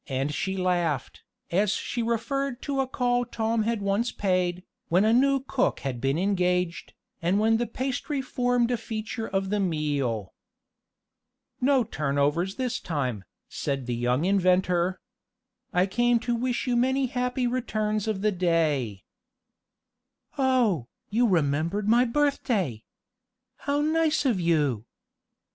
and 0.09 0.33
she 0.33 0.57
laughed, 0.57 1.21
as 1.51 1.73
she 1.73 2.01
referred 2.01 2.59
to 2.59 2.79
a 2.79 2.87
call 2.87 3.23
Tom 3.23 3.61
had 3.61 3.83
once 3.83 4.11
paid, 4.11 4.63
when 4.89 5.05
a 5.05 5.13
new 5.13 5.39
cook 5.41 5.81
had 5.81 6.01
been 6.01 6.17
engaged, 6.17 6.95
and 7.21 7.39
when 7.39 7.57
the 7.57 7.67
pastry 7.67 8.19
formed 8.19 8.71
a 8.71 8.77
feature 8.77 9.27
of 9.27 9.51
the 9.51 9.59
meal. 9.59 10.33
"No 11.61 11.83
turnovers 11.83 12.55
this 12.55 12.79
time," 12.79 13.23
said 13.47 13.85
the 13.85 13.93
young 13.93 14.25
inventor. 14.25 14.99
"I 15.71 15.85
came 15.85 16.17
to 16.21 16.33
wish 16.33 16.65
you 16.65 16.75
many 16.75 17.05
happy 17.05 17.45
returns 17.45 18.07
of 18.07 18.21
the 18.21 18.31
day." 18.31 19.03
"Oh, 20.35 20.87
you 21.11 21.27
remembered 21.27 21.87
my 21.87 22.05
birthday! 22.05 22.81
How 23.55 23.81
nice 23.81 24.25
of 24.25 24.39
you!" 24.41 24.85